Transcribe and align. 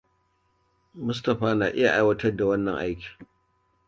Mustapha 1.05 1.49
na 1.59 1.67
iya 1.79 1.89
aiwatar 1.99 2.35
da 2.37 2.45
wannan 2.47 2.75
aikin. 2.83 3.15